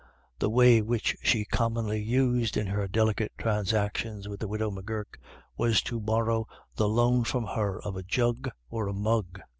[0.39, 5.19] The way which she commonly used in her delicate transactions with the widow M'Gurk
[5.57, 9.39] was to borrow the loan from her of a jug or a mug.